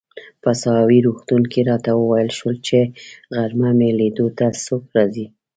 په 0.41 0.49
ساحوي 0.61 0.99
روغتون 1.07 1.43
کې 1.51 1.59
راته 1.69 1.91
وویل 1.95 2.29
شول 2.37 2.55
چي 2.67 2.79
غرمه 3.35 3.69
مې 3.77 3.89
لیدو 3.99 4.27
ته 4.37 4.45
څوک 4.65 4.83
راځي. 4.95 5.25